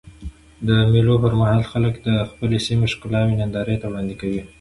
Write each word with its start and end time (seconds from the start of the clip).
د 0.67 0.69
مېلو 0.91 1.15
پر 1.23 1.33
مهال 1.39 1.61
خلک 1.71 1.93
د 2.07 2.09
خپلي 2.29 2.59
سیمي 2.67 2.87
ښکلاوي 2.93 3.35
نندارې 3.41 3.75
ته 3.81 3.85
وړاندي 3.87 4.15
کوي. 4.21 4.41